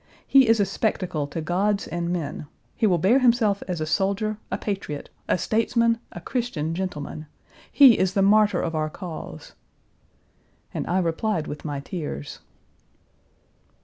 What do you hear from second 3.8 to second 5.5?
soldier, a patriot, Page 395 a